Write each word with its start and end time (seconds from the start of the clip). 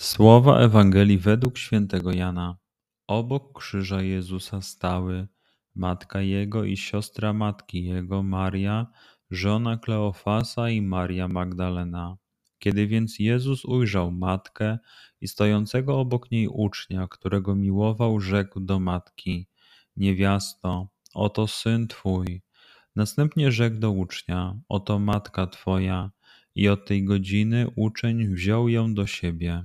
Słowa 0.00 0.60
Ewangelii 0.60 1.18
według 1.18 1.58
świętego 1.58 2.12
Jana. 2.12 2.56
Obok 3.06 3.58
krzyża 3.58 4.02
Jezusa 4.02 4.62
stały 4.62 5.28
matka 5.74 6.20
Jego 6.20 6.64
i 6.64 6.76
siostra 6.76 7.32
matki 7.32 7.84
Jego, 7.84 8.22
Maria, 8.22 8.86
żona 9.30 9.76
Kleofasa 9.76 10.70
i 10.70 10.82
Maria 10.82 11.28
Magdalena. 11.28 12.16
Kiedy 12.58 12.86
więc 12.86 13.18
Jezus 13.18 13.64
ujrzał 13.64 14.12
matkę 14.12 14.78
i 15.20 15.28
stojącego 15.28 16.00
obok 16.00 16.30
niej 16.30 16.48
ucznia, 16.48 17.08
którego 17.08 17.54
miłował, 17.54 18.20
rzekł 18.20 18.60
do 18.60 18.80
matki: 18.80 19.48
Niewiasto, 19.96 20.88
oto 21.14 21.46
syn 21.46 21.88
twój. 21.88 22.42
Następnie 22.96 23.52
rzekł 23.52 23.76
do 23.78 23.90
ucznia: 23.90 24.60
Oto 24.68 24.98
matka 24.98 25.46
twoja. 25.46 26.10
I 26.54 26.68
od 26.68 26.86
tej 26.86 27.04
godziny 27.04 27.66
uczeń 27.76 28.34
wziął 28.34 28.68
ją 28.68 28.94
do 28.94 29.06
siebie. 29.06 29.64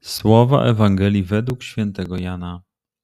Słowa 0.00 0.64
Ewangelii 0.64 1.22
według 1.22 1.62
świętego 1.62 2.16
Jana. 2.16 2.62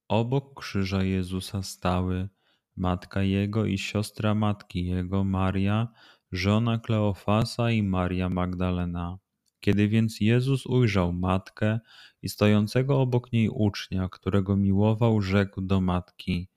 Obok 0.08 0.60
krzyża 0.60 1.03
Jezusa 1.03 1.62
stały 1.62 2.28
matka 2.76 3.22
Jego 3.22 3.64
i 3.64 3.78
siostra 3.78 4.34
matki 4.34 4.86
Jego, 4.86 5.25
Maria, 5.25 5.88
żona 6.32 6.78
Kleofasa 6.78 7.70
i 7.70 7.82
Maria 7.82 8.28
Magdalena. 8.28 9.19
Kiedy 9.60 9.88
więc 9.88 10.20
Jezus 10.20 10.66
ujrzał 10.66 11.12
matkę 11.12 11.80
i 12.22 12.28
stojącego 12.28 13.00
obok 13.00 13.32
niej 13.32 13.48
ucznia, 13.48 14.09
którego 14.09 14.56
miłował, 14.56 15.20
rzekł 15.20 15.60
do 15.60 15.80
matki: 15.80 16.48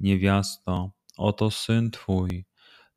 Niewiasto, 0.00 0.92
oto 1.16 1.50
syn 1.50 1.90
twój. 1.90 2.44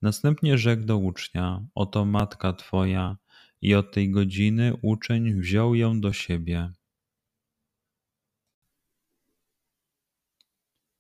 Następnie 0.02 0.58
rzekł 0.58 0.84
do 0.84 0.98
ucznia: 0.98 1.66
Oto 1.76 2.06
matka 2.06 2.54
twoja. 2.54 3.18
I 3.62 3.76
od 3.76 3.92
tej 3.92 4.12
godziny 4.12 4.74
uczeń 4.82 5.34
wziął 5.34 5.76
ją 5.76 6.02
do 6.02 6.14
siebie. 6.14 6.72